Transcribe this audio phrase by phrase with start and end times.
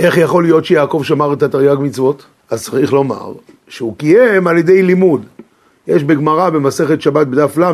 [0.00, 2.24] איך יכול להיות שיעקב שמר את התרי"ג מצוות?
[2.50, 3.32] אז צריך לומר
[3.68, 5.26] שהוא קיים על ידי לימוד.
[5.86, 7.72] יש בגמרא במסכת שבת בדף ל'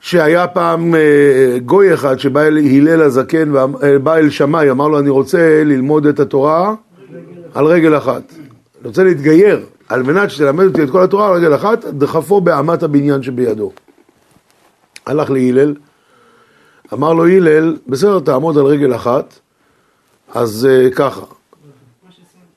[0.00, 4.98] שהיה פעם אה, גוי אחד שבא אל הלל הזקן, אה, בא אל שמאי, אמר לו
[4.98, 6.74] אני רוצה ללמוד את התורה
[7.54, 8.22] על רגל אחת.
[8.80, 12.82] אני רוצה להתגייר, על מנת שתלמד אותי את כל התורה על רגל אחת, דחפו באמת
[12.82, 13.72] הבניין שבידו.
[15.06, 15.74] הלך להלל,
[16.92, 19.40] אמר לו הלל, בסדר, תעמוד על רגל אחת,
[20.34, 21.20] אז uh, ככה,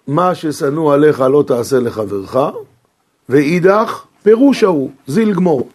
[0.07, 2.37] מה ששנוא עליך לא תעשה לחברך,
[3.29, 5.69] ואידך פירוש ההוא, זיל גמור.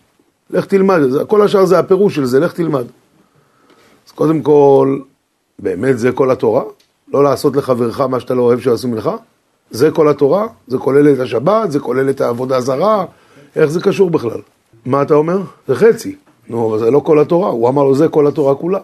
[0.51, 2.85] לך תלמד, כל השאר זה הפירוש של זה, לך תלמד.
[4.07, 4.99] אז קודם כל,
[5.59, 6.63] באמת זה כל התורה?
[7.13, 9.11] לא לעשות לחברך מה שאתה לא אוהב שיעשו ממך?
[9.71, 10.47] זה כל התורה?
[10.67, 11.73] זה כולל את השבת?
[11.73, 13.05] זה כולל את העבודה הזרה?
[13.57, 14.41] איך זה קשור בכלל?
[14.87, 15.39] מה אתה אומר?
[15.69, 16.17] זה חצי.
[16.49, 17.49] נו, אבל זה לא כל התורה.
[17.49, 18.79] הוא אמר לו, זה כל התורה כולה.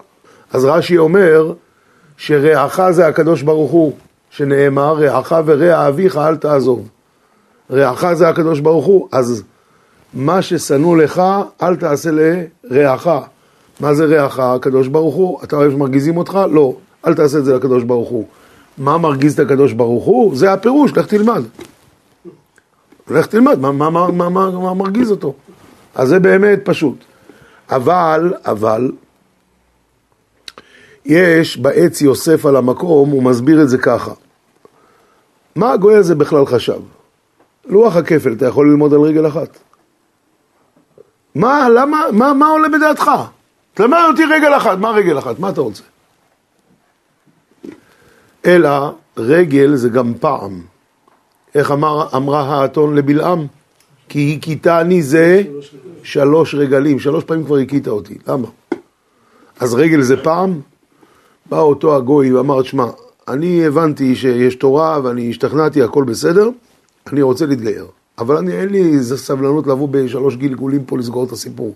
[0.53, 1.53] אז רש"י אומר
[2.17, 3.93] שרעך זה הקדוש ברוך הוא,
[4.31, 6.89] שנאמר, רעך ורע אביך אל תעזוב.
[7.71, 9.43] רעך זה הקדוש ברוך הוא, אז
[10.15, 11.23] מה ששנוא לך,
[11.63, 12.11] אל תעשה
[12.71, 13.09] לרעך.
[13.81, 14.39] מה זה רעך?
[14.39, 15.39] הקדוש ברוך הוא.
[15.45, 16.39] אתה אוהב שמרגיזים אותך?
[16.51, 16.75] לא.
[17.07, 18.27] אל תעשה את זה לקדוש ברוך הוא.
[18.79, 20.37] מה מרגיז את הקדוש ברוך הוא?
[20.37, 21.43] זה הפירוש, לך תלמד.
[23.11, 25.35] לך תלמד, מה, מה, מה, מה, מה, מה מרגיז אותו?
[25.95, 27.05] אז זה באמת פשוט.
[27.71, 28.91] אבל, אבל,
[31.05, 34.13] יש בעץ יוסף על המקום, הוא מסביר את זה ככה.
[35.57, 36.81] מה הגוי הזה בכלל חשב?
[37.67, 39.59] לוח הכפל, אתה יכול ללמוד על רגל אחת.
[41.35, 43.11] מה, למה, מה, מה עולה בדעתך?
[43.75, 45.39] תלמד אותי רגל אחת, מה רגל אחת?
[45.39, 45.83] מה אתה רוצה?
[48.47, 50.63] אלא רגל זה גם פעם.
[51.55, 53.47] איך אמר, אמרה האתון לבלעם?
[54.09, 55.43] כי הכיתני זה
[56.03, 58.49] שלוש רגלים, שלוש פעמים כבר הכית אותי, למה?
[59.61, 60.61] אז רגל זה פעם?
[61.47, 62.87] בא אותו הגוי ואמר, שמע,
[63.29, 66.49] אני הבנתי שיש תורה ואני השתכנעתי, הכל בסדר,
[67.13, 67.87] אני רוצה להתגייר.
[68.19, 71.75] אבל אני, אין לי סבלנות לבוא בשלוש גלגולים פה לסגור את הסיפור.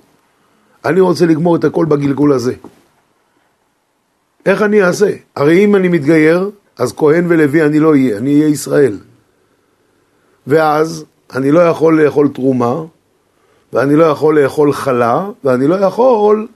[0.84, 2.55] אני רוצה לגמור את הכל בגלגול הזה.
[4.47, 5.11] איך אני אעשה?
[5.37, 8.99] הרי אם אני מתגייר, אז כהן ולוי אני לא אהיה, אני אהיה ישראל.
[10.47, 11.05] ואז
[11.35, 12.83] אני לא יכול לאכול תרומה,
[13.73, 16.47] ואני לא יכול לאכול חלה, ואני לא יכול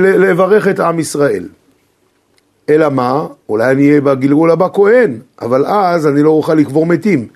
[0.00, 1.48] לברך את עם ישראל.
[2.68, 3.26] אלא מה?
[3.48, 7.28] אולי אני אהיה בגלגול הבא כהן, אבל אז אני לא אוכל לקבור מתים.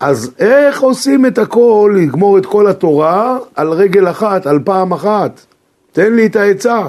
[0.00, 5.40] אז איך עושים את הכל, לגמור את כל התורה על רגל אחת, על פעם אחת?
[5.92, 6.86] תן לי את העצה.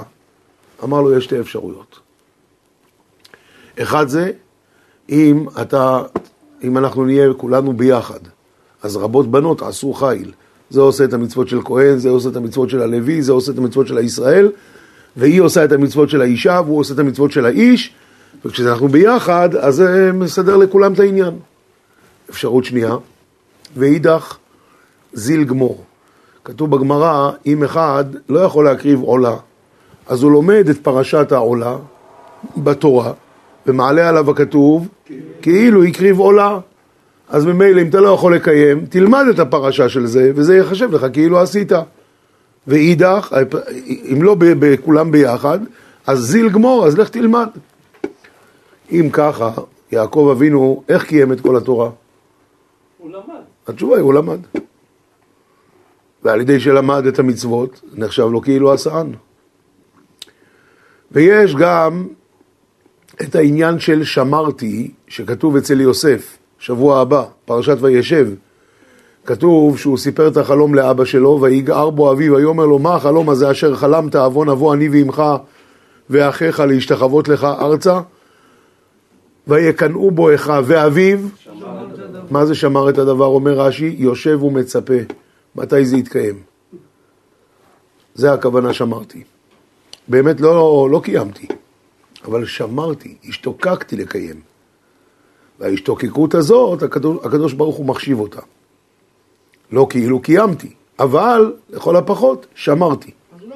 [0.84, 2.00] אמר לו, יש שתי אפשרויות.
[3.82, 4.32] אחד זה,
[5.10, 6.02] אם אתה,
[6.64, 8.20] אם אנחנו נהיה כולנו ביחד,
[8.84, 10.32] אז רבות בנות עשו חיל.
[10.70, 13.58] זה עושה את המצוות של כהן, זה עושה את המצוות של הלוי, זה עושה את
[13.58, 14.52] המצוות של הישראל,
[15.18, 17.94] והיא עושה את המצוות של האישה, והוא עושה את המצוות של האיש,
[18.46, 21.34] וכשאנחנו ביחד, אז זה מסדר לכולם את העניין.
[22.30, 22.96] אפשרות שנייה,
[23.78, 24.38] ואידך
[25.14, 25.84] זיל גמור.
[26.44, 29.36] כתוב בגמרא, אם אחד לא יכול להקריב עולה,
[30.08, 31.78] אז הוא לומד את פרשת העולה
[32.58, 33.14] בתורה,
[33.68, 34.88] ומעלה עליו הכתוב,
[35.42, 36.60] כאילו הקריב עולה.
[37.30, 41.06] אז ממילא, אם אתה לא יכול לקיים, תלמד את הפרשה של זה, וזה ייחשב לך
[41.14, 41.72] כאילו עשית.
[42.68, 43.36] ואידך,
[44.14, 45.60] אם לא בכולם ביחד,
[46.08, 47.48] אז זיל גמור, אז לך תלמד.
[48.92, 49.52] אם ככה,
[49.92, 51.90] יעקב אבינו, איך קיים את כל התורה?
[52.98, 53.44] הוא למד.
[53.68, 54.40] התשובה היא, הוא למד.
[56.24, 59.12] ועל ידי שלמד את המצוות, נחשב לו כאילו עשאן.
[61.12, 62.08] ויש גם
[63.22, 68.28] את העניין של שמרתי, שכתוב אצל יוסף, שבוע הבא, פרשת וישב.
[69.26, 73.52] כתוב שהוא סיפר את החלום לאבא שלו, ויגער בו אביו, ויאמר לו, מה החלום הזה
[73.52, 75.24] אשר חלמת, עוון אבוא אני ועמך
[76.10, 78.00] ואחיך להשתחוות לך ארצה?
[79.48, 81.20] ויקנאו בו אחיו ואביו,
[82.32, 83.26] מה זה שמר את הדבר?
[83.26, 84.94] אומר רש"י, יושב ומצפה.
[85.56, 86.40] מתי זה יתקיים?
[88.16, 89.24] זה הכוונה שמרתי.
[90.08, 91.48] באמת לא, לא קיימתי,
[92.26, 94.55] אבל שמרתי, השתוקקתי לקיים.
[95.60, 98.42] וההשתוקקות הזאת, הקדוש, הקדוש ברוך הוא מחשיב אותה.
[99.72, 100.70] לא כאילו קיימתי,
[101.00, 103.12] אבל לכל הפחות שמרתי.
[103.48, 103.56] לא.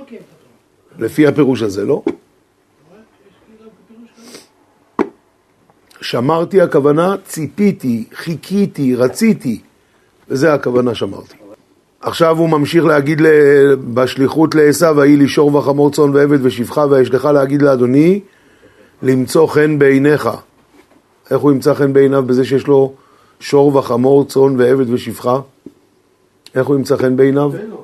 [0.99, 2.03] לפי הפירוש הזה, לא?
[6.01, 9.61] שמרתי הכוונה ציפיתי, חיכיתי, רציתי,
[10.29, 11.35] וזה הכוונה שמרתי.
[12.01, 13.21] עכשיו הוא ממשיך להגיד
[13.93, 18.19] בשליחות לעשו, ויהי לי שור וחמור צאן ועבד ושפחה, וישלך להגיד לאדוני,
[19.01, 20.29] למצוא חן בעיניך.
[21.31, 22.93] איך הוא ימצא חן בעיניו בזה שיש לו
[23.39, 25.39] שור וחמור, צאן ועבד ושפחה?
[26.55, 27.51] איך הוא ימצא חן בעיניו?
[27.51, 27.83] תן לו.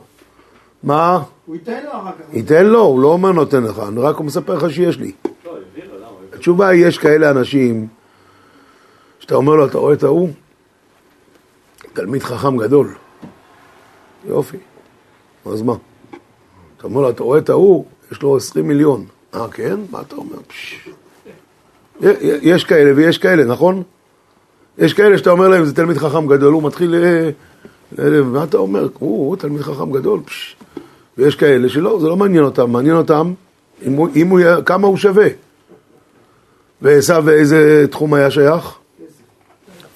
[0.84, 1.24] מה?
[1.46, 2.34] הוא ייתן לו אחר כך.
[2.34, 5.12] ייתן לו, הוא לא אומר נותן לך, אני רק מספר לך שיש לי.
[5.46, 5.58] לא,
[6.34, 7.88] התשובה היא, יש כאלה אנשים
[9.20, 10.30] שאתה אומר לו, אתה רואה את ההוא?
[11.94, 12.94] תלמיד חכם גדול.
[14.28, 14.58] יופי.
[15.46, 15.74] אז מה?
[16.78, 17.86] אתה אומר לו, אתה רואה את ההוא?
[18.12, 19.06] יש לו 20 מיליון.
[19.34, 19.80] אה, כן?
[19.92, 20.38] מה אתה אומר?
[20.48, 20.90] פש...
[22.42, 23.84] יש כאלה ויש כאלה, נכון?
[24.78, 26.96] יש כאלה שאתה אומר להם, זה תלמיד חכם גדול, הוא מתחיל...
[26.96, 27.30] אה,
[28.00, 28.88] אה, מה אתה אומר?
[29.00, 30.20] הוא תלמיד חכם גדול.
[30.26, 30.56] פש...
[31.18, 33.34] ויש כאלה שלא, זה לא מעניין אותם, מעניין אותם
[33.86, 35.28] אם הוא, אם הוא, כמה הוא שווה.
[36.82, 38.76] ועשו באיזה תחום היה שייך?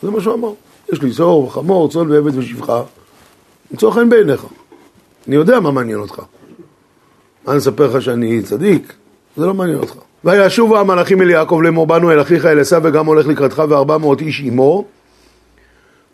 [0.04, 0.52] זה מה שהוא אמר.
[0.94, 2.84] יש לי צור, חמור, צאן ועבד ושפחה.
[3.72, 4.46] למצוא חן בעיניך.
[5.28, 6.22] אני יודע מה מעניין אותך.
[7.48, 8.94] אני אספר לך שאני צדיק?
[9.38, 9.96] זה לא מעניין אותך.
[10.26, 14.22] וישובו המלאכים אל יעקב לאמור באנו אל אחיך אל עשיו וגם הולך לקראתך וארבע מאות
[14.22, 14.86] איש עמו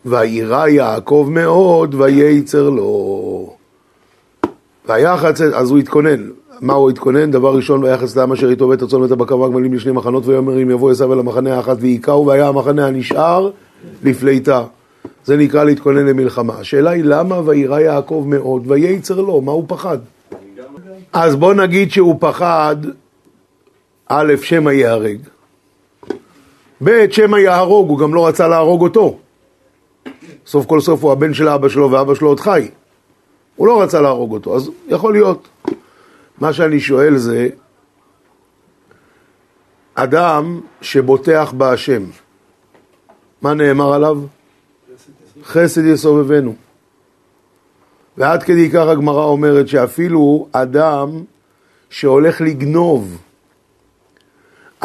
[0.06, 3.56] וירא יעקב מאוד וייצר לו.
[4.88, 6.28] ויחץ, אז הוא התכונן.
[6.60, 7.30] מה הוא התכונן?
[7.30, 10.70] דבר ראשון, ויחס לעם אשר איתו ואת הצאן ואת הבקר והגמלים לשני מחנות, ויאמר אם
[10.70, 13.50] יבוא עשיו אל המחנה האחת ויכהו, והיה המחנה הנשאר
[14.04, 14.64] לפליטה.
[15.24, 16.54] זה נקרא להתכונן למלחמה.
[16.58, 19.98] השאלה היא למה וירא יעקב מאוד, וייצר לו, מה הוא פחד?
[21.12, 22.76] אז בוא נגיד שהוא פחד,
[24.08, 25.18] א', שמא ייהרג,
[26.84, 29.18] ב', שמא יהרוג, הוא גם לא רצה להרוג אותו.
[30.46, 32.68] סוף כל סוף הוא הבן של אבא שלו ואבא שלו עוד חי.
[33.56, 35.48] הוא לא רצה להרוג אותו, אז יכול להיות.
[36.38, 37.48] מה שאני שואל זה,
[39.94, 42.02] אדם שבוטח בהשם,
[43.42, 44.18] מה נאמר עליו?
[45.44, 46.54] חסד יסובבנו.
[48.16, 51.22] ועד כדי כך הגמרא אומרת שאפילו אדם
[51.90, 53.18] שהולך לגנוב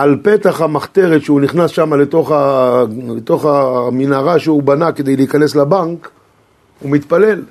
[0.01, 2.83] על פתח המחתרת שהוא נכנס שם לתוך, ה...
[3.15, 6.09] לתוך המנהרה שהוא בנה כדי להיכנס לבנק,
[6.79, 7.43] הוא מתפלל.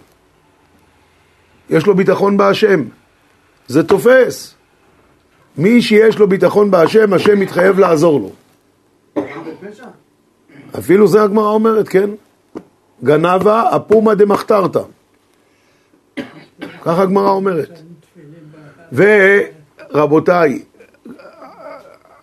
[1.71, 2.85] יש לו ביטחון בהשם.
[3.69, 4.55] זה תופס.
[5.59, 8.33] מי שיש לו ביטחון בהשם, השם מתחייב לעזור לו.
[10.79, 12.11] אפילו זה הגמרא אומרת, כן?
[13.05, 14.83] גנבה אפומה דמחתרתא.
[16.83, 17.83] ככה הגמרא אומרת.
[18.93, 20.63] ורבותיי,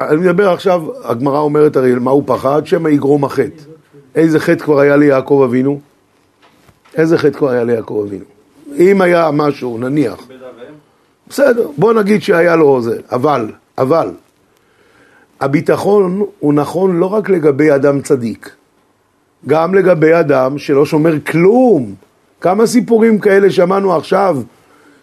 [0.01, 2.65] אני מדבר עכשיו, הגמרא אומרת הרי מה הוא פחד?
[2.65, 3.63] שמא יגרום החטא.
[4.15, 5.79] איזה חטא כבר היה ליעקב אבינו?
[6.95, 8.25] איזה חטא כבר היה ליעקב אבינו?
[8.79, 10.27] אם היה משהו, נניח.
[11.29, 14.11] בסדר, בוא נגיד שהיה לו זה, אבל, אבל,
[15.39, 18.55] הביטחון הוא נכון לא רק לגבי אדם צדיק,
[19.47, 21.95] גם לגבי אדם שלא שומר כלום.
[22.41, 24.37] כמה סיפורים כאלה שמענו עכשיו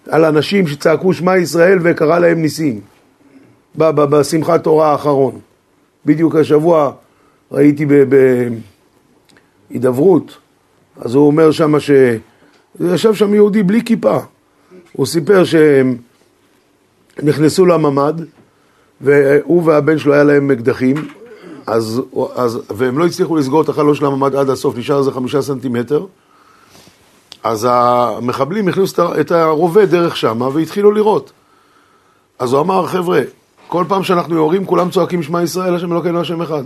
[0.08, 2.80] על אנשים שצעקו שמע ישראל וקרא להם ניסים
[3.76, 5.40] בשמחת תורה האחרון.
[6.06, 6.92] בדיוק השבוע
[7.52, 7.86] ראיתי
[9.70, 10.36] בהידברות,
[10.96, 11.90] אז הוא אומר שם ש...
[12.80, 14.18] ישב שם יהודי בלי כיפה.
[14.92, 15.96] הוא סיפר שהם
[17.22, 18.14] נכנסו לממ"ד,
[19.00, 20.96] והוא והבן שלו היה להם אקדחים,
[21.66, 22.02] אז,
[22.34, 26.06] אז, והם לא הצליחו לסגור את החלוש של הממ"ד עד הסוף, נשאר איזה חמישה סנטימטר.
[27.42, 31.32] אז המחבלים הכניסו את הרובה דרך שם והתחילו לירות.
[32.38, 33.20] אז הוא אמר, חבר'ה,
[33.68, 36.62] כל פעם שאנחנו יורים כולם צועקים שמע ישראל, השם אלוקינו השם אחד.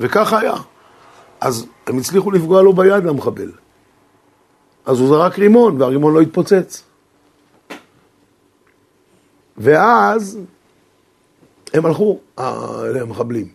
[0.00, 0.54] וככה היה.
[1.40, 3.52] אז הם הצליחו לפגוע לו ביד למחבל.
[4.86, 6.84] אז הוא זרק רימון, והרימון לא התפוצץ.
[9.58, 10.38] ואז
[11.74, 13.48] הם הלכו, אלה המחבלים.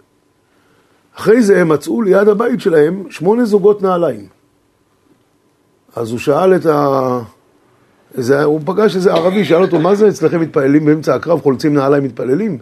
[1.15, 4.27] אחרי זה הם מצאו ליד הבית שלהם שמונה זוגות נעליים.
[5.95, 7.19] אז הוא שאל את ה...
[8.17, 12.03] איזה, הוא פגש איזה ערבי, שאל אותו, מה זה אצלכם מתפללים באמצע הקרב, חולצים נעליים
[12.03, 12.57] מתפללים?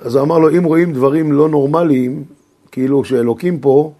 [0.00, 2.24] אז הוא אמר לו, אם רואים דברים לא נורמליים,
[2.72, 3.92] כאילו שאלוקים פה,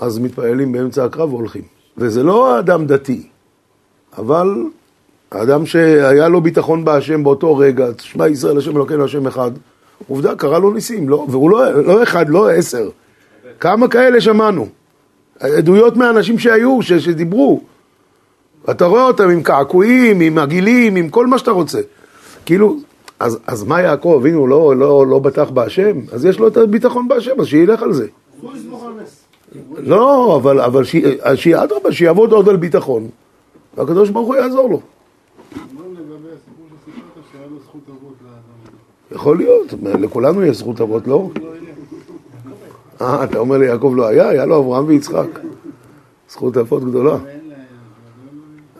[0.00, 1.62] אז מתפללים באמצע הקרב והולכים.
[1.96, 3.26] וזה לא אדם דתי,
[4.18, 4.64] אבל
[5.32, 9.50] האדם שהיה לו ביטחון בהשם באותו רגע, תשמע ישראל השם אלוקינו השם אחד,
[10.08, 12.88] עובדה, קרה לו ניסים, לא, והוא לא, לא אחד, לא עשר.
[13.60, 14.66] כמה כאלה שמענו?
[15.40, 17.62] עדויות מהאנשים שהיו, ש, שדיברו.
[18.70, 21.80] אתה רואה אותם עם קעקועים, עם עגילים, עם כל מה שאתה רוצה.
[22.46, 22.76] כאילו,
[23.20, 26.00] אז, אז מה יעקב אבינו לא, לא, לא בטח בהשם?
[26.12, 28.06] אז יש לו את הביטחון בהשם, אז שילך על זה.
[29.78, 30.84] לא, אבל, אבל
[31.34, 33.08] שאדרבה, שיעבוד עוד על ביטחון,
[33.76, 34.80] והקדוש ברוך הוא יעזור לו.
[39.12, 41.30] יכול להיות, לכולנו יש זכות אבות, לא?
[43.00, 44.28] אה, אתה אומר לי יעקב לא היה?
[44.28, 45.26] היה לו אברהם ויצחק.
[46.30, 47.16] זכות אבות גדולה.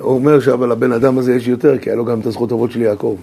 [0.07, 2.71] הוא אומר שאבל לבן אדם הזה יש יותר, כי היה לו גם את הזכות אבות
[2.71, 3.17] של יעקב.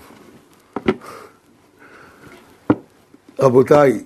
[3.40, 4.04] רבותיי,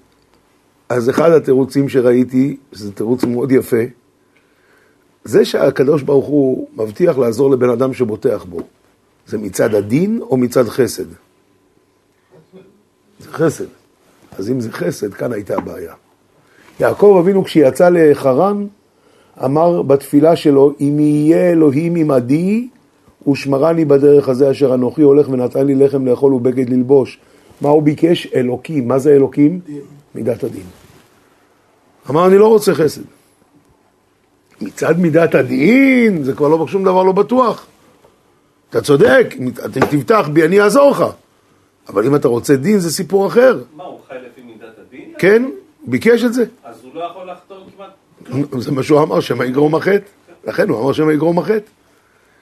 [0.90, 3.84] אז אחד התירוצים שראיתי, זה תירוץ מאוד יפה,
[5.24, 8.60] זה שהקדוש ברוך הוא מבטיח לעזור לבן אדם שבוטח בו.
[9.28, 11.10] זה מצד הדין או מצד חסד?
[13.20, 13.66] זה חסד.
[14.38, 15.94] אז אם זה חסד, כאן הייתה הבעיה.
[16.80, 18.68] יעקב אבינו כשיצא לחרן,
[19.46, 22.68] אמר בתפילה שלו, אם יהיה אלוהים עמדי,
[23.28, 27.20] ושמרני בדרך הזה אשר אנוכי הולך ונתן לי לחם לאכול ובגד ללבוש.
[27.62, 28.28] מה הוא ביקש?
[28.36, 28.88] אלוקים.
[28.88, 29.60] מה זה אלוקים?
[30.16, 30.64] מידת הדין.
[32.10, 33.02] אמר, אני לא רוצה חסד.
[34.62, 37.66] מצד מידת הדין, זה כבר לא, שום דבר לא בטוח.
[38.70, 41.06] אתה צודק, אם תבטח בי, אני אעזור לך.
[41.90, 43.60] אבל אם אתה רוצה דין, זה סיפור אחר.
[43.76, 45.14] מה, הוא חי לפי מידת הדין?
[45.20, 45.50] כן,
[45.86, 46.46] ביקש את זה.
[46.64, 47.90] אז הוא לא יכול לחתום כמעט...
[48.58, 50.06] זה מה שהוא אמר, שמא יגרום החטא.
[50.48, 51.70] לכן הוא אמר שמא יגרום החטא.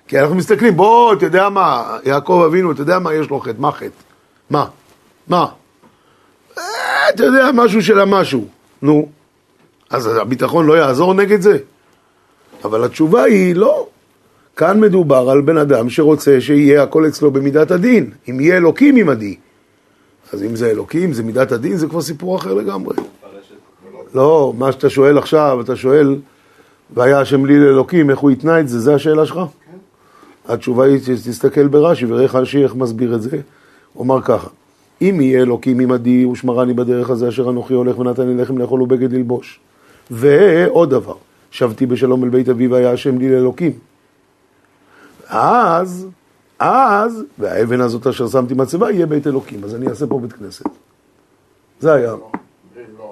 [0.08, 3.56] כי אנחנו מסתכלים, בוא, אתה יודע מה, יעקב אבינו, אתה יודע מה יש לו חטא,
[3.60, 3.88] מה חטא?
[4.50, 4.66] מה?
[5.28, 5.46] מה?
[6.58, 6.64] אה,
[7.10, 8.48] אתה יודע, משהו של המשהו.
[8.82, 9.10] נו,
[9.90, 11.58] אז הביטחון לא יעזור נגד זה?
[12.64, 13.88] אבל התשובה היא לא.
[14.56, 18.12] כאן מדובר על בן אדם שרוצה שיהיה הכל אצלו במידת הדין.
[18.30, 19.36] אם יהיה אלוקים עמדי.
[20.34, 22.96] אז אם זה אלוקים, זה מידת הדין, זה כבר סיפור אחר לגמרי.
[24.16, 26.16] לא, מה שאתה שואל עכשיו, אתה שואל,
[26.94, 29.36] והיה השם לי לאלוקים, איך הוא התנה את זה, זה השאלה שלך?
[29.36, 29.78] כן.
[30.54, 33.38] התשובה היא, תסתכל ברש"י, וראה רש"י איך מסביר את זה.
[33.94, 34.48] הוא אמר ככה,
[35.02, 39.14] אם יהיה אלוקים עמדי ושמרני בדרך הזה אשר אנוכי הולך ונתן לי לחם לאכול ובגד
[39.14, 39.60] ללבוש.
[40.12, 41.16] ועוד דבר,
[41.52, 43.72] שבתי בשלום אל בית אבי והיה השם לי לאלוקים.
[45.28, 46.08] אז,
[46.60, 50.66] אז, והאבן הזאת אשר שמתי מצבה יהיה בית אלוקים, אז אני אעשה פה בית כנסת.
[51.80, 52.14] זה היה.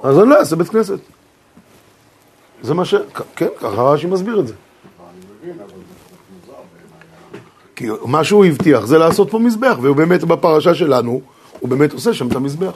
[0.03, 0.99] אז אני לא אעשה בית כנסת.
[2.61, 2.95] זה מה ש...
[3.35, 4.53] כן, ככה רש"י מסביר את זה.
[7.75, 11.21] כי מה שהוא הבטיח זה לעשות פה מזבח, והוא באמת בפרשה שלנו,
[11.59, 12.73] הוא באמת עושה שם את המזבח.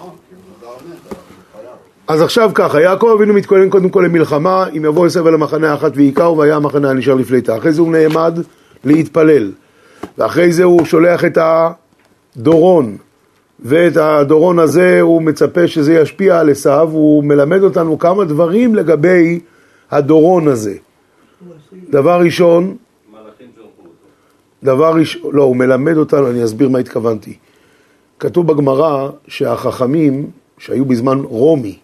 [2.07, 5.91] אז עכשיו ככה, יעקב אבינו מתכונן קודם כל למלחמה, אם יבוא יוסף אל המחנה האחת
[5.95, 7.57] ועיקר, והיה המחנה הנשאר לפליטה.
[7.57, 8.39] אחרי זה הוא נעמד
[8.83, 9.51] להתפלל,
[10.17, 11.37] ואחרי זה הוא שולח את
[12.35, 12.97] הדורון,
[13.59, 19.39] ואת הדורון הזה הוא מצפה שזה ישפיע על עשיו, הוא מלמד אותנו כמה דברים לגבי
[19.91, 20.75] הדורון הזה.
[21.89, 22.75] דבר ראשון,
[24.63, 27.33] דבר ראשון, לא, הוא מלמד אותנו, אני אסביר מה התכוונתי.
[28.19, 31.77] כתוב בגמרא שהחכמים שהיו בזמן רומי,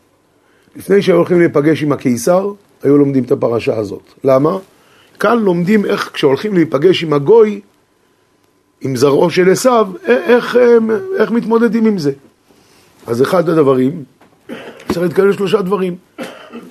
[0.75, 2.51] לפני שהיו הולכים להיפגש עם הקיסר,
[2.83, 4.13] היו לומדים את הפרשה הזאת.
[4.23, 4.57] למה?
[5.19, 7.61] כאן לומדים איך כשהולכים להיפגש עם הגוי,
[8.83, 10.57] עם זרעו של עשיו, איך, איך,
[11.17, 12.11] איך מתמודדים עם זה.
[13.07, 14.03] אז אחד הדברים,
[14.87, 15.95] צריך להתקדם לשלושה דברים,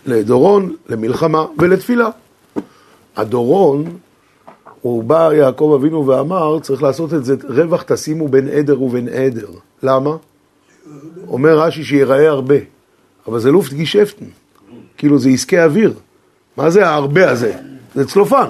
[0.07, 2.09] לדורון, למלחמה ולתפילה.
[3.17, 3.85] הדורון,
[4.81, 9.49] הוא בא יעקב אבינו ואמר, צריך לעשות את זה, רווח תשימו בין עדר ובין עדר.
[9.83, 10.17] למה?
[11.29, 12.57] אומר רש"י שיראה הרבה,
[13.27, 14.25] אבל זה לופט גישפטן,
[14.99, 15.95] כאילו זה עסקי אוויר.
[16.57, 17.53] מה זה ההרבה הזה?
[17.95, 18.49] זה צלופן.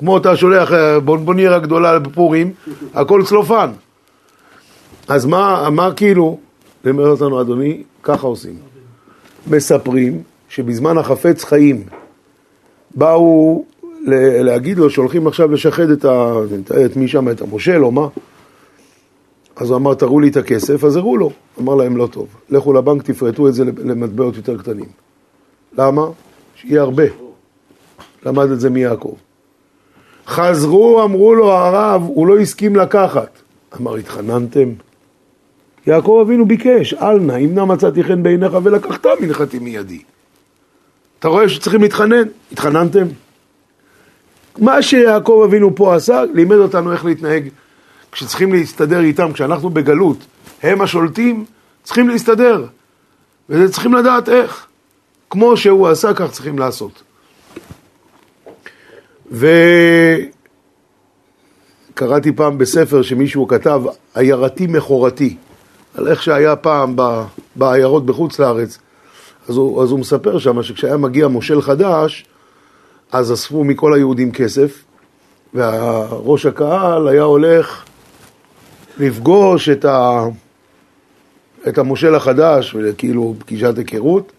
[0.00, 2.52] כמו אתה שולח אה, בונבוניירה גדולה בפורים,
[2.94, 3.70] הכל צלופן.
[5.08, 6.38] אז מה, מה כאילו,
[6.84, 8.54] לימד אותנו אדוני, ככה עושים.
[9.46, 11.82] מספרים שבזמן החפץ חיים
[12.94, 13.64] באו
[14.44, 16.32] להגיד לו שהולכים עכשיו לשחד את, ה,
[16.84, 18.08] את מי שם, את המושל או מה.
[19.56, 21.30] אז הוא אמר, תראו לי את הכסף, אז הראו לו.
[21.60, 24.88] אמר להם, לא טוב, לכו לבנק, תפרטו את זה למטבעות יותר קטנים.
[25.78, 26.06] למה?
[26.54, 27.04] שיהיה הרבה.
[28.26, 29.14] למד את זה מיעקב.
[30.30, 33.28] חזרו, אמרו לו הרב, הוא לא הסכים לקחת.
[33.80, 34.68] אמר, התחננתם?
[35.86, 40.02] יעקב אבינו ביקש, אל נא, אם נא מצאתי חן בעיניך ולקחת מנחתי מידי.
[41.18, 42.22] אתה רואה שצריכים להתחנן?
[42.52, 43.06] התחננתם?
[44.58, 47.48] מה שיעקב אבינו פה עשה, לימד אותנו איך להתנהג
[48.12, 50.18] כשצריכים להסתדר איתם, כשאנחנו בגלות,
[50.62, 51.44] הם השולטים,
[51.82, 52.66] צריכים להסתדר.
[53.48, 54.66] וצריכים לדעת איך.
[55.30, 57.02] כמו שהוא עשה, כך צריכים לעשות.
[59.30, 60.32] וקראתי
[62.32, 63.82] פעם בספר שמישהו כתב,
[64.14, 65.36] עיירתי מכורתי,
[65.94, 66.96] על איך שהיה פעם
[67.56, 68.78] בעיירות בחוץ לארץ.
[69.48, 72.24] אז הוא, אז הוא מספר שם שכשהיה מגיע מושל חדש,
[73.12, 74.84] אז אספו מכל היהודים כסף,
[75.54, 77.84] והראש הקהל היה הולך
[78.98, 80.24] לפגוש את, ה...
[81.68, 84.32] את המושל החדש, כאילו פגישת היכרות,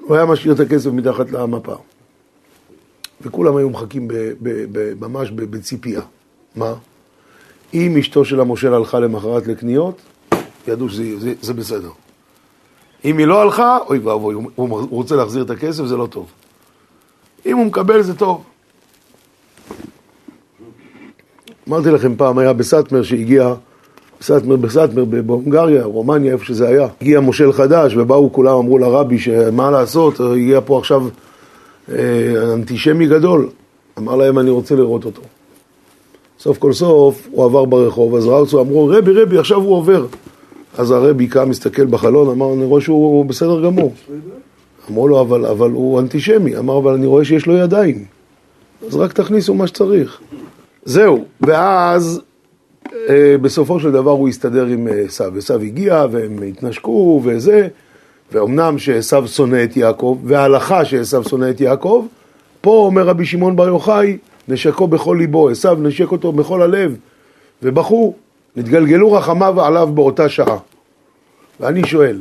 [0.00, 1.74] הוא היה משאיר את הכסף מתחת למפה.
[3.20, 6.00] וכולם היו מחכים ב, ב, ב, ממש בציפייה.
[6.56, 6.74] מה?
[7.74, 9.98] אם אשתו של המושל הלכה למחרת לקניות,
[10.68, 11.90] ידעו שזה זה, זה בסדר.
[13.04, 16.26] אם היא לא הלכה, אוי ואבוי, הוא, הוא רוצה להחזיר את הכסף, זה לא טוב.
[17.46, 18.44] אם הוא מקבל, זה טוב.
[21.68, 23.54] אמרתי לכם פעם, היה בסאטמר שהגיע,
[24.20, 29.70] בסאטמר, בסאטמר, בהונגריה, רומניה, איפה שזה היה, הגיע מושל חדש, ובאו כולם, אמרו לרבי שמה
[29.70, 31.02] לעשות, הגיע פה עכשיו
[32.54, 33.48] אנטישמי גדול.
[33.98, 35.22] אמר להם, אני רוצה לראות אותו.
[36.38, 40.06] סוף כל סוף הוא עבר ברחוב, אז אותו, אמרו, רבי, רבי, עכשיו הוא עובר.
[40.78, 43.94] אז הרבי קם, מסתכל בחלון, אמר, אני רואה שהוא בסדר גמור.
[44.90, 46.56] אמרו לו, אבל, אבל הוא אנטישמי.
[46.56, 48.04] אמר, אבל אני רואה שיש לו ידיים.
[48.86, 50.20] אז רק תכניסו מה שצריך.
[50.84, 52.20] זהו, ואז
[53.08, 55.24] אה, בסופו של דבר הוא הסתדר עם אה, עשו.
[55.38, 57.68] עשו הגיע והם התנשקו וזה,
[58.32, 62.06] ואומנם שעשו שונא את יעקב, וההלכה שעשו שונא את יעקב,
[62.60, 66.96] פה אומר רבי שמעון בר יוחאי, נשקו בכל ליבו, עשו נשק אותו בכל הלב,
[67.62, 68.14] ובכו,
[68.56, 70.58] נתגלגלו רחמיו עליו באותה שעה.
[71.60, 72.20] ואני שואל,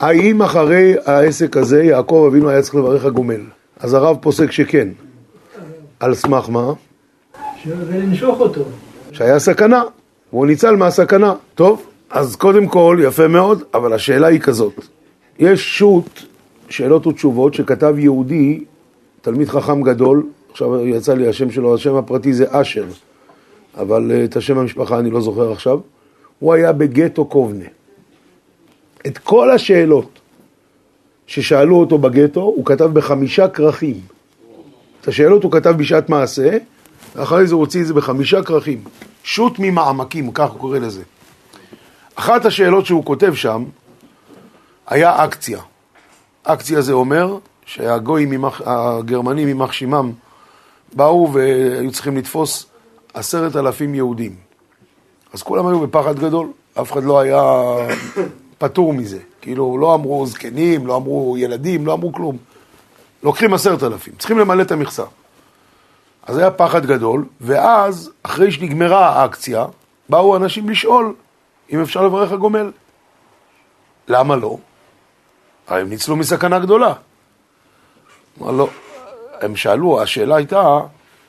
[0.00, 3.40] האם אחרי העסק הזה יעקב אבינו היה צריך לברך הגומל?
[3.80, 4.88] אז הרב פוסק שכן.
[6.00, 6.72] על סמך מה?
[7.66, 8.64] ולנשוך אותו.
[9.12, 9.82] שהיה סכנה,
[10.32, 11.34] והוא ניצל מהסכנה.
[11.54, 14.74] טוב, אז קודם כל, יפה מאוד, אבל השאלה היא כזאת.
[15.38, 16.22] יש שו"ת,
[16.68, 18.64] שאלות ותשובות, שכתב יהודי,
[19.20, 22.84] תלמיד חכם גדול, עכשיו יצא לי השם שלו, השם הפרטי זה אשר,
[23.76, 25.80] אבל אה, את השם המשפחה אני לא זוכר עכשיו.
[26.38, 27.64] הוא היה בגטו קובנה.
[29.06, 30.18] את כל השאלות
[31.26, 34.00] ששאלו אותו בגטו, הוא כתב בחמישה כרכים.
[35.00, 36.58] את השאלות הוא כתב בשעת מעשה,
[37.16, 38.84] ואחרי זה הוא הוציא את זה בחמישה כרכים.
[39.24, 41.02] שו"ת ממעמקים, כך הוא קורא לזה.
[42.18, 43.64] אחת השאלות שהוא כותב שם
[44.86, 45.60] היה אקציה.
[46.42, 50.12] אקציה זה אומר שהגויים, ממח, הגרמנים יימח שמם,
[50.92, 52.66] באו והיו צריכים לתפוס
[53.14, 54.36] עשרת אלפים יהודים.
[55.32, 56.46] אז כולם היו בפחד גדול,
[56.80, 57.42] אף אחד לא היה
[58.58, 59.18] פטור מזה.
[59.40, 62.36] כאילו, לא אמרו זקנים, לא אמרו ילדים, לא אמרו כלום.
[63.22, 65.04] לוקחים עשרת אלפים, צריכים למלא את המכסה.
[66.26, 69.66] אז היה פחד גדול, ואז, אחרי שנגמרה האקציה,
[70.08, 71.14] באו אנשים לשאול
[71.72, 72.72] אם אפשר לברך הגומל.
[74.08, 74.58] למה לא?
[75.66, 76.94] הרי הם ניצלו מסכנה גדולה.
[78.40, 78.68] אמר לא,
[79.40, 80.80] הם שאלו, השאלה הייתה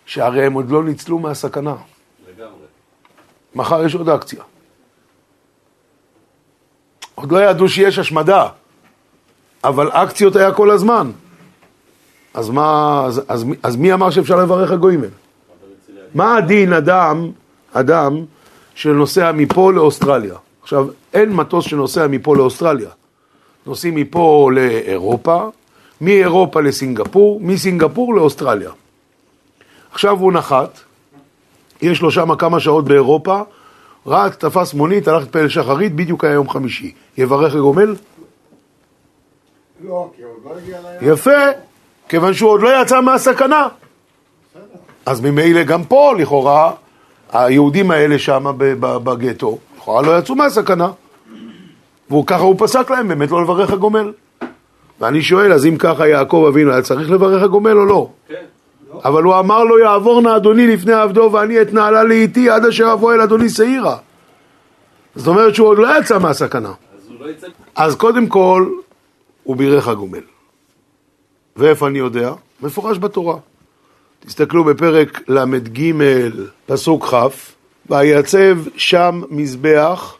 [0.06, 1.76] שהרי הם עוד לא ניצלו מהסכנה.
[2.30, 2.66] לגמרי.
[3.56, 4.44] מחר יש עוד אקציה.
[7.16, 8.50] עוד לא ידעו שיש השמדה,
[9.64, 11.12] אבל אקציות היה כל הזמן.
[12.34, 15.02] אז מה, אז, אז, אז מי אמר שאפשר לברך הגויים?
[16.16, 17.32] מה הדין אדם,
[17.74, 18.26] אדם
[18.80, 20.36] שנוסע מפה לאוסטרליה?
[20.62, 22.90] עכשיו, אין מטוס שנוסע מפה לאוסטרליה.
[23.66, 25.50] נוסעים מפה לאירופה,
[26.02, 28.70] מאירופה לסינגפור, מסינגפור לאוסטרליה.
[29.92, 30.80] עכשיו הוא נחת,
[31.82, 33.42] יש לו שם כמה שעות באירופה,
[34.08, 36.94] רץ, תפס מונית, הלך להתפלל שחרית, בדיוק היה יום חמישי.
[37.18, 37.96] יברך הגומל?
[39.84, 41.14] לא, כי עוד לא הגיע לים.
[41.14, 41.42] יפה,
[42.10, 43.68] כיוון שהוא עוד לא יצא מהסכנה.
[45.06, 46.72] אז ממילא גם פה, לכאורה,
[47.32, 48.46] היהודים האלה שם
[48.80, 50.92] בגטו, לכאורה לא יצאו מהסכנה.
[52.12, 54.12] וככה הוא פסק להם באמת לא לברך הגומל.
[55.00, 58.10] ואני שואל, אז אם ככה יעקב אבינו היה צריך לברך הגומל או לא?
[58.28, 58.36] כן.
[59.06, 62.94] אבל הוא אמר לו, יעבור נא אדוני לפני עבדו ואני את נעלה לאיתי עד אשר
[62.94, 63.98] אבוא אל אדוני שעירה.
[65.16, 66.70] זאת אומרת שהוא עוד לא יצא מהסכנה.
[66.70, 67.48] אז לא יצא...
[67.76, 68.70] אז קודם כל,
[69.44, 70.22] הוא בירך הגומל.
[71.56, 72.32] ואיפה אני יודע?
[72.62, 73.38] מפורש בתורה.
[74.26, 75.92] תסתכלו בפרק ל"ג,
[76.66, 77.16] פסוק כ',
[77.90, 80.16] ויצב שם מזבח,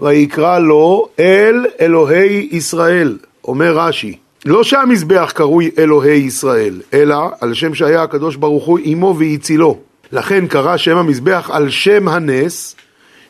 [0.00, 4.16] ויקרא לו אל אלוהי ישראל, אומר רש"י.
[4.44, 9.78] לא שהמזבח קרוי אלוהי ישראל, אלא על שם שהיה הקדוש ברוך הוא עמו והצילו.
[10.12, 12.76] לכן קרא שם המזבח על שם הנס,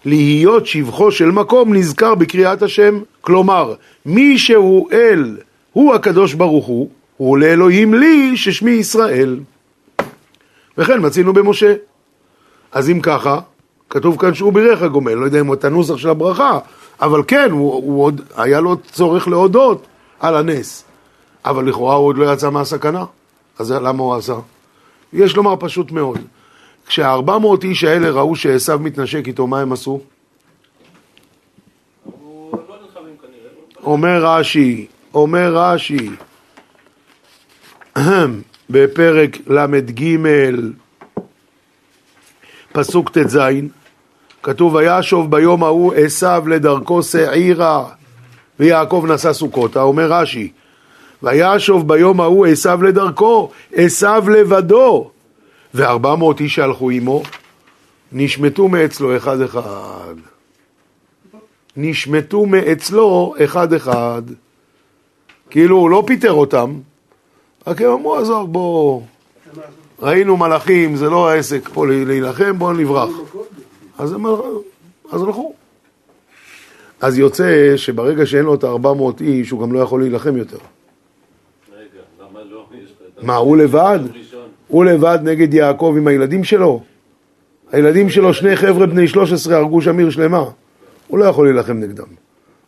[0.05, 3.01] להיות שבחו של מקום נזכר בקריאת השם.
[3.21, 3.75] כלומר,
[4.07, 5.37] מי שהוא אל,
[5.73, 9.37] הוא הקדוש ברוך הוא, הוא לאלוהים לי ששמי ישראל.
[10.79, 11.75] וכן מצינו במשה.
[12.73, 13.41] אז אם ככה,
[13.91, 16.59] כתוב כאן שהוא בירך הגומל, לא יודע אם את הנוסח של הברכה,
[17.01, 19.87] אבל כן, הוא, הוא עוד, היה לו צורך להודות
[20.21, 20.85] על הנס.
[21.45, 23.05] אבל לכאורה הוא עוד לא יצא מהסכנה,
[23.59, 24.35] אז למה הוא עשה?
[25.13, 26.19] יש לומר פשוט מאוד.
[26.87, 30.01] כשהארבע מאות איש האלה ראו שעשו מתנשק איתו, מה הם עשו?
[33.83, 36.11] אומר רש"י, אומר רש"י,
[38.71, 40.17] בפרק ל"ג,
[42.73, 43.39] פסוק ט"ז,
[44.43, 47.85] כתוב, וישוב ביום ההוא עשו לדרכו שעירה,
[48.61, 50.53] ויעקב נשא סוכותה, אומר רש"י,
[51.23, 55.11] וישוב ביום ההוא עשו לדרכו, עשו לבדו,
[55.75, 57.23] וארבע מאות איש שהלכו עמו,
[58.13, 60.15] נשמטו מאצלו אחד אחד.
[61.77, 64.23] נשמטו מאצלו אחד אחד.
[65.51, 66.75] כאילו הוא לא פיטר אותם,
[67.67, 69.01] רק הם אמרו, עזוב, בוא,
[70.03, 73.11] ראינו מלאכים, זה לא העסק פה להילחם, בואו נברח.
[73.99, 74.27] אז הם
[75.13, 75.53] אז הלכו.
[77.01, 80.57] אז יוצא שברגע שאין לו את ה-400 איש, הוא גם לא יכול להילחם יותר.
[81.77, 81.83] רגע,
[82.21, 82.67] למה לא?
[83.23, 83.99] מה, הוא לבד?
[84.69, 86.83] הוא לבד נגד יעקב עם הילדים שלו?
[87.73, 90.45] הילדים שלו, שני חבר'ה בני 13, הרגו שם עיר שלמה.
[91.07, 92.07] הוא לא יכול להילחם נגדם.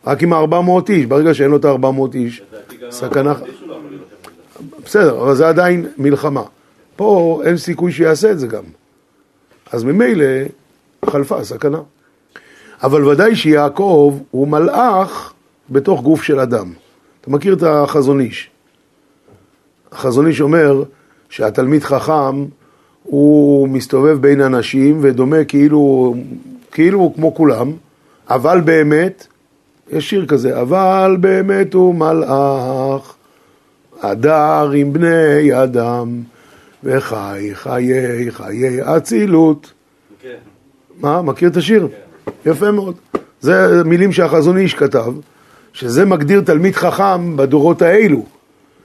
[0.07, 2.41] רק עם ה-400 איש, ברגע שאין לו את ה-400 איש,
[2.89, 3.31] סכנה...
[3.31, 4.72] האיש הוא לא יכול להילחם בזה.
[4.85, 6.43] בסדר, אבל זה עדיין מלחמה.
[6.95, 8.63] פה אין סיכוי שיעשה את זה גם.
[9.71, 10.25] אז ממילא
[11.05, 11.79] חלפה הסכנה.
[12.83, 15.33] אבל ודאי שיעקב הוא מלאך
[15.69, 16.73] בתוך גוף של אדם.
[17.21, 18.49] אתה מכיר את החזון איש.
[19.91, 20.83] החזון איש אומר
[21.29, 22.45] שהתלמיד חכם
[23.03, 26.15] הוא מסתובב בין אנשים ודומה כאילו,
[26.71, 27.71] כאילו הוא כמו כולם,
[28.29, 29.27] אבל באמת,
[29.91, 33.12] יש שיר כזה, אבל באמת הוא מלאך,
[34.03, 36.21] הדר עם בני אדם,
[36.83, 39.73] וחי חיי חיי אצילות.
[40.21, 40.35] כן.
[40.99, 41.87] מה, מכיר את השיר?
[42.45, 42.95] יפה מאוד.
[43.41, 45.13] זה מילים שהחזון איש כתב,
[45.73, 48.25] שזה מגדיר תלמיד חכם בדורות האלו.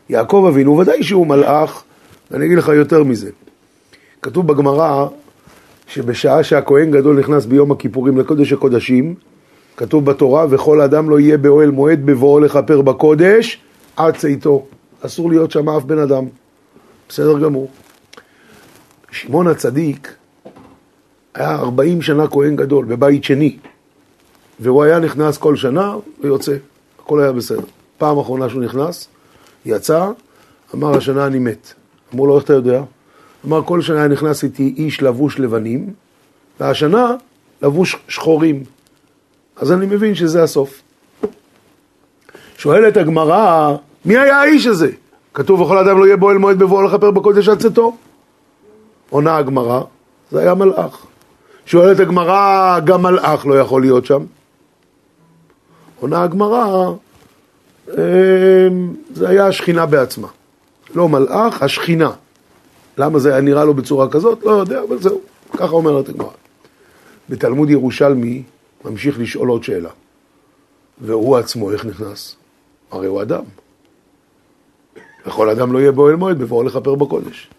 [0.08, 1.82] יעקב אבינו, ודאי שהוא מלאך,
[2.30, 3.30] ואני אגיד לך יותר מזה.
[4.22, 5.06] כתוב בגמרא
[5.86, 9.14] שבשעה שהכהן גדול נכנס ביום הכיפורים לקודש הקודשים,
[9.76, 13.58] כתוב בתורה, וכל אדם לא יהיה באוהל מועד בבואו לכפר בקודש
[13.96, 14.66] עד צאתו.
[15.06, 16.24] אסור להיות שם אף בן אדם.
[17.08, 17.70] בסדר גמור.
[19.10, 20.14] שמעון הצדיק
[21.34, 23.56] היה 40 שנה כהן גדול בבית שני,
[24.60, 26.56] והוא היה נכנס כל שנה ויוצא,
[26.98, 27.64] הכל היה בסדר.
[27.98, 29.08] פעם אחרונה שהוא נכנס,
[29.66, 30.10] יצא,
[30.74, 31.72] אמר השנה אני מת.
[32.14, 32.82] אמרו לו איך אתה יודע?
[33.46, 35.92] אמר כל שנה היה נכנס איתי איש לבוש לבנים,
[36.60, 37.14] והשנה
[37.62, 38.64] לבוש שחורים.
[39.56, 40.82] אז אני מבין שזה הסוף.
[42.58, 43.76] שואלת הגמרא,
[44.08, 44.90] מי היה האיש הזה?
[45.34, 47.96] כתוב וכל אדם לא יהיה בועל מועד בבואו לכפר בקודש עד צאתו.
[49.10, 49.80] עונה הגמרא,
[50.30, 51.06] זה היה מלאך.
[51.66, 54.24] שואלת הגמרא, גם מלאך לא יכול להיות שם.
[56.00, 56.92] עונה הגמרא,
[57.88, 57.94] אמ,
[59.14, 60.28] זה היה השכינה בעצמה.
[60.94, 62.10] לא מלאך, השכינה.
[62.98, 64.44] למה זה היה נראה לו בצורה כזאת?
[64.44, 65.20] לא יודע, אבל זהו.
[65.56, 66.30] ככה אומרת הגמרא.
[67.28, 68.42] בתלמוד ירושלמי
[68.84, 69.90] ממשיך לשאול עוד שאלה.
[71.00, 72.36] והוא עצמו, איך נכנס?
[72.90, 73.42] הרי הוא אדם.
[75.28, 77.50] וכל אדם לא יהיה באוהל מועד בבואו לכפר בקודש.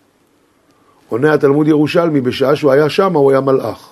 [1.09, 3.89] עונה התלמוד ירושלמי, בשעה שהוא היה שם, הוא היה מלאך.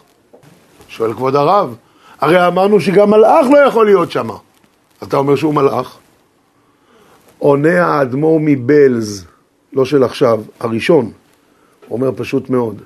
[0.87, 1.75] שואל כבוד הרב,
[2.19, 4.29] הרי אמרנו שגם מלאך לא יכול להיות שם.
[5.03, 5.97] אתה אומר שהוא מלאך?
[7.39, 9.25] עונה האדמו"ר מבלז,
[9.73, 11.11] לא של עכשיו, הראשון,
[11.91, 12.81] אומר פשוט מאוד,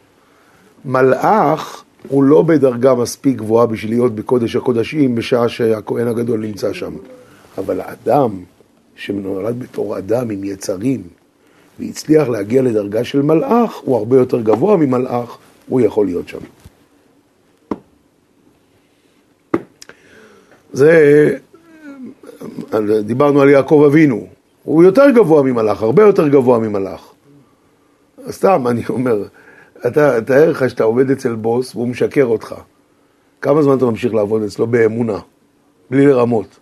[0.86, 6.94] מלאך הוא לא בדרגה מספיק גבוהה בשביל להיות בקודש הקודשים בשעה שהכהן הגדול נמצא שם.
[7.58, 8.32] אבל האדם
[9.02, 11.02] שנולד בתור אדם עם יצרים
[11.80, 15.38] והצליח להגיע לדרגה של מלאך, הוא הרבה יותר גבוה ממלאך,
[15.68, 16.40] הוא יכול להיות שם.
[20.74, 21.38] זה,
[23.04, 24.28] דיברנו על יעקב אבינו,
[24.64, 27.14] הוא יותר גבוה ממלאך, הרבה יותר גבוה ממלאך.
[28.30, 29.24] סתם, אני אומר,
[29.88, 32.56] אתה, תאר לך שאתה עובד אצל בוס והוא משקר אותך.
[33.42, 35.20] כמה זמן אתה ממשיך לעבוד אצלו באמונה,
[35.90, 36.61] בלי לרמות?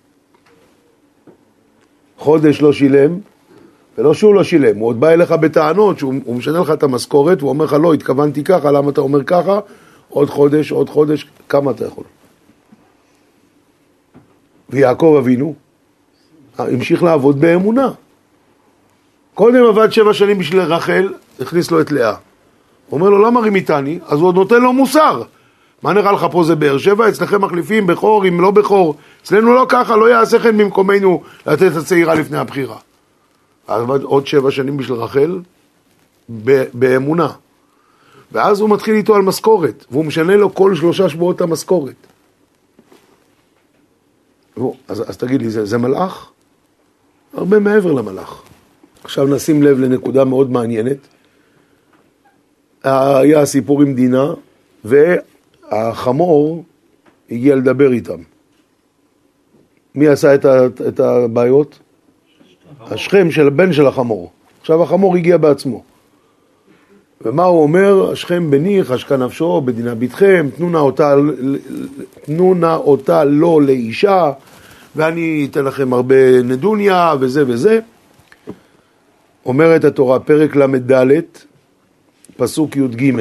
[2.19, 3.17] חודש לא שילם,
[3.97, 7.49] ולא שהוא לא שילם, הוא עוד בא אליך בטענות שהוא משנה לך את המשכורת, והוא
[7.49, 9.59] אומר לך, לא, התכוונתי ככה, למה אתה אומר ככה?
[10.09, 12.03] עוד חודש, עוד חודש, כמה אתה יכול?
[14.69, 15.53] ויעקב אבינו
[16.57, 17.91] המשיך לעבוד באמונה.
[19.33, 22.15] קודם עבד שבע שנים בשביל רחל, הכניס לו את לאה.
[22.89, 23.99] הוא אומר לו, למה רימיתני?
[24.07, 25.21] אז הוא עוד נותן לו מוסר.
[25.83, 27.09] מה נראה לך פה זה באר שבע?
[27.09, 28.95] אצלכם מחליפים בכור עם לא בכור.
[29.23, 32.77] אצלנו לא ככה, לא יעשה חן במקומנו לתת הצעירה לפני הבחירה.
[33.67, 35.39] עבד עוד שבע שנים בשביל רחל,
[36.73, 37.27] באמונה.
[38.31, 42.07] ואז הוא מתחיל איתו על משכורת, והוא משנה לו כל שלושה שבועות את המשכורת.
[44.87, 46.31] אז, אז תגיד לי, זה, זה מלאך?
[47.33, 48.41] הרבה מעבר למלאך.
[49.03, 50.97] עכשיו נשים לב לנקודה מאוד מעניינת.
[52.83, 54.33] היה סיפור עם דינה,
[55.71, 56.63] והחמור
[57.31, 58.19] הגיע לדבר איתם.
[59.95, 61.79] מי עשה את, ה, את הבעיות?
[62.81, 64.31] השכם של הבן של החמור.
[64.61, 65.83] עכשיו החמור הגיע בעצמו.
[67.21, 68.11] ומה הוא אומר?
[68.11, 71.15] השכם בני, חשקה נפשו, בדינה ביתכם, תנו נא אותה,
[72.21, 74.31] תנו נא אותה לא לאישה,
[74.95, 77.79] ואני אתן לכם הרבה נדוניה, וזה וזה.
[79.45, 81.21] אומרת התורה, פרק ל"ד,
[82.37, 83.13] פסוק י"ג: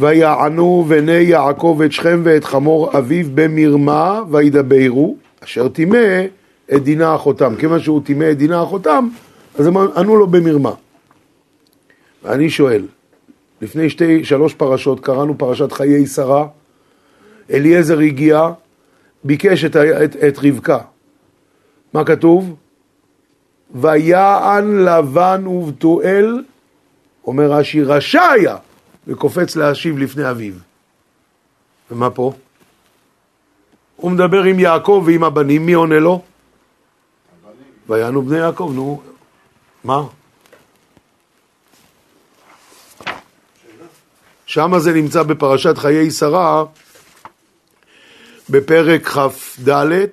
[0.00, 6.24] ויענו בני יעקב את שכם ואת חמור אביו במרמה, וידברו, אשר טימא
[6.74, 7.54] את דינה אחותם.
[7.58, 9.08] כיוון שהוא טימא את דינה אחותם,
[9.58, 10.72] אז הם ענו לו במרמה.
[12.24, 12.86] ואני שואל,
[13.62, 16.46] לפני שתי, שלוש פרשות קראנו פרשת חיי שרה,
[17.50, 18.50] אליעזר הגיע,
[19.24, 20.78] ביקש את, את, את רבקה.
[21.94, 22.54] מה כתוב?
[23.74, 26.42] ויען לבן ובתואל,
[27.26, 28.56] אומר רש"י, רשע היה,
[29.06, 30.54] וקופץ להשיב לפני אביו.
[31.90, 32.32] ומה פה?
[33.96, 36.22] הוא מדבר עם יעקב ועם הבנים, מי עונה לו?
[37.88, 39.02] ויענו בני יעקב, נו,
[39.84, 40.02] מה?
[44.46, 46.64] שמה זה נמצא בפרשת חיי שרה,
[48.50, 50.06] בפרק כ"ד,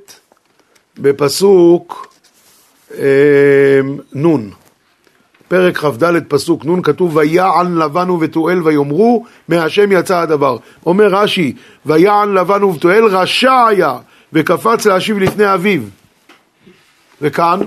[0.97, 2.13] בפסוק
[2.97, 3.79] אה,
[4.15, 4.58] נ'.
[5.49, 10.57] פרק כ"ד פסוק נ' כתוב ויען לבן ובתואל ויאמרו מהשם יצא הדבר.
[10.85, 11.53] אומר רש"י
[11.85, 13.97] ויען לבן ובתואל רשע היה
[14.33, 15.81] וקפץ להשיב לפני אביו.
[17.21, 17.59] וכאן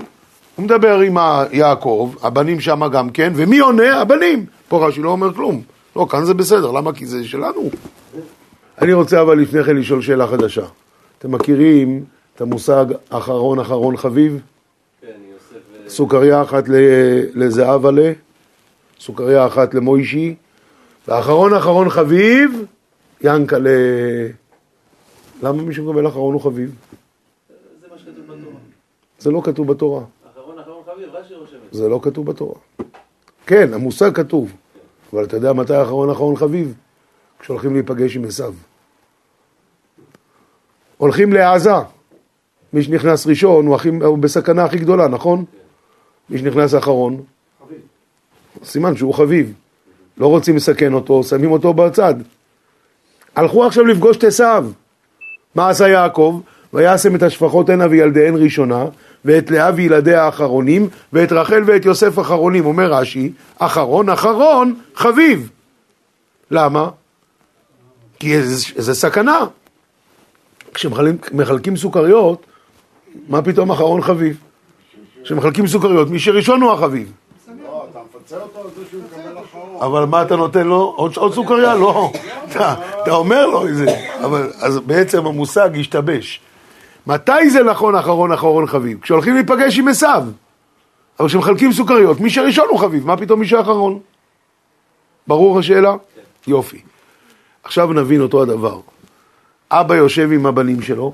[0.55, 1.17] הוא מדבר עם
[1.51, 4.01] יעקב, הבנים שם גם כן, ומי עונה?
[4.01, 4.45] הבנים.
[4.67, 5.61] פה רש"י לא אומר כלום.
[5.95, 6.93] לא, כאן זה בסדר, למה?
[6.93, 7.69] כי זה שלנו.
[8.81, 10.65] אני רוצה אבל לפני כן לשאול שאלה חדשה.
[11.19, 12.03] אתם מכירים
[12.35, 14.39] את המושג אחרון אחרון חביב?
[15.93, 15.97] כן.
[15.97, 16.63] סוכריה אחת
[17.33, 17.99] לזהבה ל...
[18.99, 20.35] סוכריה אחת למוישי,
[21.07, 22.65] ואחרון אחרון חביב,
[23.21, 23.69] ינקלה.
[25.43, 26.75] למה מי שמקבל אחרון הוא חביב?
[27.81, 28.55] זה מה שכתוב בתורה.
[29.19, 30.03] זה לא כתוב בתורה.
[30.33, 31.79] אחרון אחרון חביב, רש"י רושם את זה.
[31.79, 32.55] זה לא כתוב בתורה.
[33.45, 34.51] כן, המושג כתוב,
[35.13, 36.73] אבל אתה יודע מתי אחרון אחרון חביב?
[37.39, 38.53] כשהולכים להיפגש עם עשיו.
[40.97, 41.71] הולכים לעזה.
[42.73, 45.45] מי שנכנס ראשון הוא, הכי, הוא בסכנה הכי גדולה, נכון?
[46.29, 47.21] מי שנכנס אחרון,
[48.63, 49.53] סימן שהוא חביב.
[50.17, 52.15] לא רוצים לסכן אותו, שמים אותו בצד.
[53.35, 54.67] הלכו עכשיו לפגוש את עשיו.
[55.55, 56.41] מה עשה יעקב?
[56.73, 58.85] וישם את השפחות הנה וילדיהן ראשונה,
[59.25, 62.65] ואת לאה וילדיה האחרונים, ואת רחל ואת יוסף אחרונים.
[62.65, 65.49] אומר רש"י, אחרון אחרון חביב.
[66.51, 66.89] למה?
[68.19, 68.41] כי
[68.75, 69.39] זה סכנה.
[70.73, 72.45] כשמחלקים סוכריות,
[73.29, 74.37] מה פתאום אחרון חביב?
[75.23, 77.11] כשמחלקים סוכריות, מי שראשון הוא החביב.
[79.79, 80.93] אבל מה אתה נותן לו?
[80.95, 81.75] עוד, סוכריה?
[81.75, 82.11] לא.
[82.51, 82.75] אתה,
[83.07, 83.85] אומר לו את זה.
[84.61, 86.39] אז בעצם המושג השתבש.
[87.07, 88.99] מתי זה נכון אחרון אחרון חביב?
[89.01, 90.23] כשהולכים להיפגש עם עשיו.
[91.19, 93.99] אבל כשמחלקים סוכריות, מי שראשון הוא חביב, מה פתאום מי שאחרון?
[95.27, 95.95] ברור השאלה?
[96.47, 96.81] יופי.
[97.63, 98.79] עכשיו נבין אותו הדבר.
[99.71, 101.13] אבא יושב עם הבנים שלו,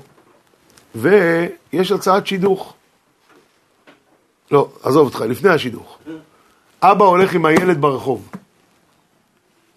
[0.94, 2.74] ויש הצעת שידוך.
[4.50, 5.98] לא, עזוב אותך, לפני השידוך.
[6.82, 8.30] אבא הולך עם הילד ברחוב.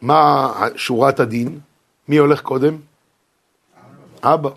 [0.01, 1.59] מה שורת הדין?
[2.07, 2.77] מי הולך קודם?
[4.23, 4.49] אבא.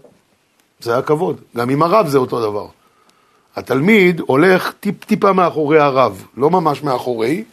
[0.81, 1.40] זה הכבוד.
[1.57, 2.66] גם עם הרב זה אותו דבר.
[3.57, 7.44] התלמיד הולך טיפ-טיפה מאחורי הרב, לא ממש מאחורי,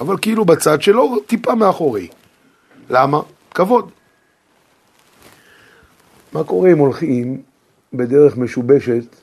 [0.00, 2.08] אבל כאילו בצד שלו, טיפה מאחורי.
[2.90, 3.20] למה?
[3.54, 3.90] כבוד.
[6.32, 7.42] מה קורה אם הולכים
[7.92, 9.16] בדרך משובשת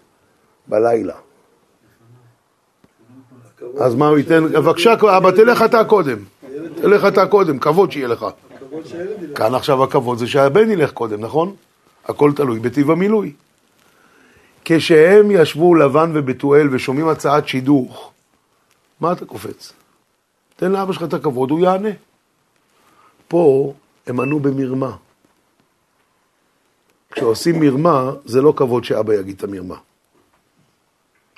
[0.67, 1.15] בלילה?
[3.79, 4.43] אז מה הוא ייתן?
[4.43, 6.17] בבקשה, אבא, תלך אתה קודם.
[6.75, 8.25] תלך אתה קודם, כבוד שיהיה לך.
[9.36, 11.55] כאן עכשיו הכבוד זה שהבן ילך קודם, נכון?
[12.05, 13.34] הכל תלוי בטיב המילוי.
[14.65, 18.12] כשהם ישבו לבן ובתואל ושומעים הצעת שידוך,
[18.99, 19.73] מה אתה קופץ?
[20.55, 21.89] תן לאבא שלך את הכבוד, הוא יענה.
[23.27, 23.73] פה
[24.07, 24.95] הם ענו במרמה.
[27.12, 29.75] כשעושים מרמה, זה לא כבוד שאבא יגיד את המרמה.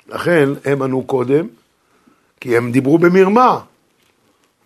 [0.08, 1.46] לכן הם ענו קודם,
[2.44, 3.58] כי הם דיברו במרמה.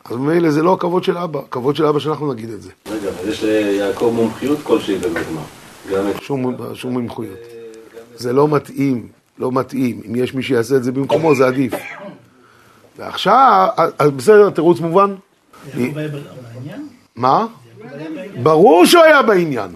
[0.05, 2.71] אז ממילא זה לא הכבוד של אבא, הכבוד של אבא שאנחנו נגיד את זה.
[2.87, 6.15] רגע, אבל יש ליעקב מומחיות כלשהי במרמה.
[6.21, 7.39] שום, שום מומחיות.
[8.17, 10.01] זה לא מתאים, לא מתאים.
[10.07, 11.73] אם יש מי שיעשה את זה במקומו, זה עדיף.
[12.99, 15.15] ועכשיו, אז בסדר, תירוץ מובן?
[15.75, 16.09] יעקב היה
[16.55, 16.89] בעניין?
[17.17, 17.47] מה?
[18.43, 19.71] ברור שהוא היה בעניין.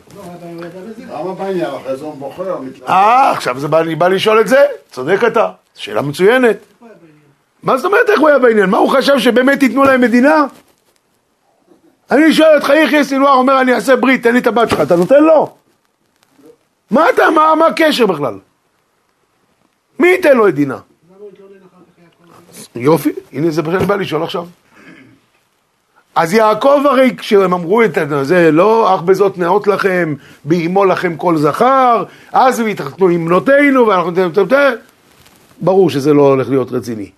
[1.10, 1.70] למה בעניין?
[1.70, 2.88] אחרי זה הוא בוחר, מתלבט.
[2.88, 3.60] אה, עכשיו
[3.94, 4.64] בא לשאול את זה?
[4.90, 5.50] צודק אתה.
[5.74, 6.56] שאלה מצוינת.
[7.62, 8.70] מה זאת אומרת איך הוא היה בעניין?
[8.70, 10.46] מה הוא חשב שבאמת ייתנו להם מדינה?
[12.10, 14.96] אני שואל אותך, יחיא סינואר אומר אני אעשה ברית, תן לי את הבת שלך, אתה
[14.96, 15.54] נותן לו?
[16.90, 18.38] מה אתה, מה, הקשר בכלל?
[19.98, 20.78] מי ייתן לו את דינה?
[22.76, 24.46] יופי, הנה זה מה שאני בא לשאול עכשיו.
[26.14, 31.36] אז יעקב הרי כשהם אמרו את זה, לא אך בזאת נאות לכם, באימו לכם כל
[31.36, 34.12] זכר, אז הם התחתנו עם בנותינו ואנחנו
[35.60, 37.10] ברור שזה לא הולך להיות רציני.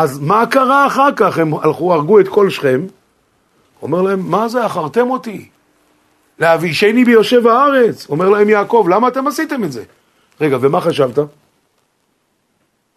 [0.00, 1.38] אז מה קרה אחר כך?
[1.38, 2.80] הם הלכו, הרגו את כל שכם,
[3.82, 5.48] אומר להם, מה זה, אחרתם אותי?
[6.38, 8.06] להבישני ביושב הארץ.
[8.10, 9.82] אומר להם יעקב, למה אתם עשיתם את זה?
[10.40, 11.18] רגע, ומה חשבת?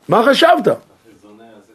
[0.10, 0.68] מה חשבת?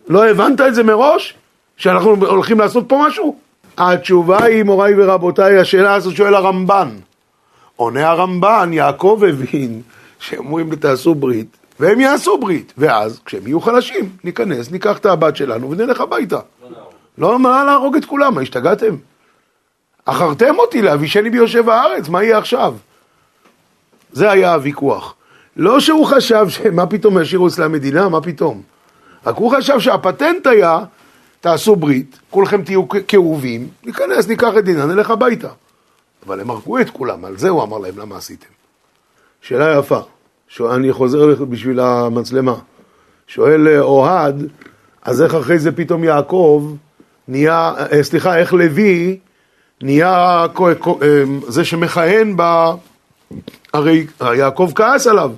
[0.08, 1.34] לא הבנת את זה מראש?
[1.76, 3.38] שאנחנו הולכים לעשות פה משהו?
[3.78, 6.88] התשובה היא, מוריי ורבותיי, השאלה הזאת שואל הרמב"ן.
[7.76, 9.82] עונה הרמב"ן, יעקב הבין
[10.18, 12.72] שהם אומרים תעשו ברית, והם יעשו ברית.
[12.78, 16.40] ואז, כשהם יהיו חלשים, ניכנס, ניקח את הבת שלנו ונלך הביתה.
[17.18, 18.34] לא, מה להרוג את כולם?
[18.34, 18.96] מה, השתגעתם?
[20.04, 22.74] אחרתם אותי להבישני ביושב הארץ, מה יהיה עכשיו?
[24.12, 25.14] זה היה הוויכוח.
[25.56, 28.62] לא שהוא חשב שמה פתאום ישאירו אצלה מדינה, מה פתאום.
[29.26, 30.78] רק הוא חשב שהפטנט היה,
[31.40, 35.48] תעשו ברית, כולכם תהיו כאובים, ניכנס, ניקח את דינה, נלך הביתה.
[36.26, 38.48] אבל הם הרגו את כולם, על זה הוא אמר להם, למה עשיתם?
[39.40, 40.00] שאלה יפה,
[40.60, 42.54] אני חוזר בשביל המצלמה.
[43.26, 44.46] שואל אה, אוהד,
[45.02, 46.74] אז איך אחרי זה פתאום יעקב
[47.28, 49.18] נהיה, אה, סליחה, איך לוי
[49.82, 52.42] נהיה אה, זה שמכהן ב...
[53.72, 55.32] הרי יעקב כעס עליו.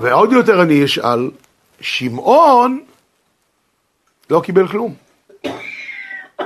[0.00, 1.30] ועוד יותר אני אשאל,
[1.80, 2.80] שמעון
[4.30, 4.94] לא קיבל כלום.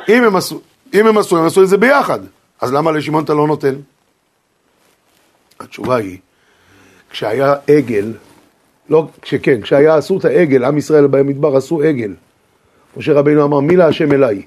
[0.08, 0.60] אם הם עשו,
[0.94, 2.20] אם הם עשו, הם עשו את זה ביחד.
[2.60, 3.74] אז למה לשמעון אתה לא נותן?
[5.60, 6.18] התשובה היא,
[7.10, 8.12] כשהיה עגל,
[8.90, 12.14] לא, כשכן, כשהיה עשו את העגל, עם ישראל במדבר עשו עגל.
[12.96, 14.42] משה רבינו אמר, מי להשם אליי?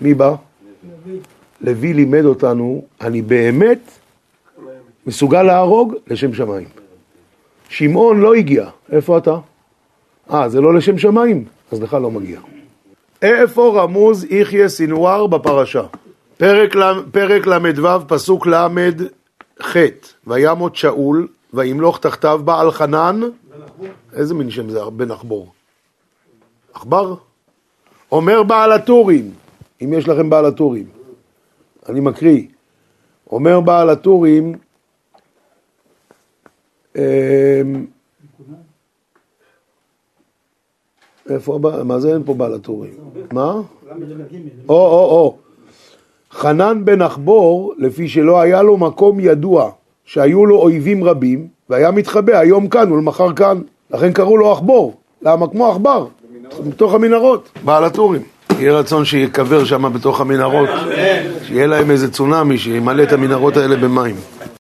[0.00, 0.34] מי בא?
[1.60, 3.90] לוי לימד אותנו, אני באמת
[5.06, 6.68] מסוגל להרוג לשם שמיים.
[7.68, 9.36] שמעון לא הגיע, איפה אתה?
[10.32, 11.44] אה, זה לא לשם שמיים?
[11.72, 12.40] אז לך לא מגיע.
[13.22, 15.82] איפה רמוז יחיא סינואר בפרשה?
[16.36, 16.76] פרק,
[17.12, 19.76] פרק ל"ו, פסוק ל"ח,
[20.26, 23.20] וימות שאול, וימלוך תחתיו בעל חנן,
[24.12, 25.52] איזה מין שם זה בן עכבור?
[26.72, 27.14] עכבר?
[28.12, 29.30] אומר בעל הטורים,
[29.84, 30.86] אם יש לכם בעל הטורים,
[31.88, 32.42] אני מקריא,
[33.32, 34.54] אומר בעל הטורים,
[36.96, 37.02] אמ,
[41.30, 42.94] איפה, הבא- מה זה אין פה בעל הטורים?
[43.32, 43.52] מה?
[44.68, 45.38] או, או, או.
[46.30, 49.70] חנן בן עכבור, לפי שלא היה לו מקום ידוע,
[50.12, 53.58] שהיו לו אויבים רבים, והיה מתחבא היום כאן ולמחר כאן.
[53.90, 54.94] לכן קראו לו עכבור.
[55.22, 55.48] למה?
[55.48, 56.06] כמו עכבר,
[56.68, 57.48] בתוך המנהרות.
[57.64, 58.22] בעל הטורים.
[58.58, 60.68] יהיה רצון שייקבר שם בתוך המנהרות,
[61.46, 64.14] שיהיה להם איזה צונאמי, שימלא את המנהרות האלה במים.